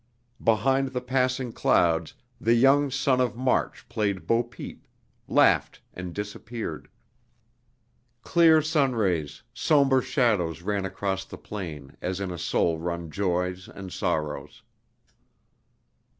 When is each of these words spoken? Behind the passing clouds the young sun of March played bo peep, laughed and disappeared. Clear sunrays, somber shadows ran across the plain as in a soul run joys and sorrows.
Behind 0.43 0.93
the 0.93 0.99
passing 1.01 1.51
clouds 1.53 2.15
the 2.39 2.55
young 2.55 2.89
sun 2.89 3.21
of 3.21 3.35
March 3.35 3.87
played 3.87 4.25
bo 4.25 4.41
peep, 4.41 4.87
laughed 5.27 5.79
and 5.93 6.11
disappeared. 6.11 6.87
Clear 8.23 8.63
sunrays, 8.63 9.43
somber 9.53 10.01
shadows 10.01 10.63
ran 10.63 10.85
across 10.85 11.23
the 11.23 11.37
plain 11.37 11.97
as 12.01 12.19
in 12.19 12.31
a 12.31 12.39
soul 12.39 12.79
run 12.79 13.11
joys 13.11 13.69
and 13.69 13.93
sorrows. 13.93 14.63